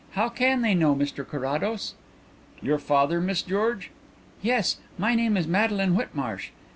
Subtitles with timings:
[0.13, 1.93] How can they know, Mr Carrados?"
[2.59, 3.91] "Your father, Miss George?"
[4.41, 4.77] "Yes.
[4.97, 6.49] My name is Madeline Whitmarsh.